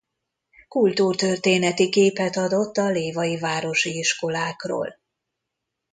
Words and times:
Kultúrtörténeti 0.67 1.89
képet 1.89 2.35
adott 2.37 2.77
a 2.77 2.89
lévai 2.89 3.37
városi 3.39 3.97
iskolákról. 3.97 4.99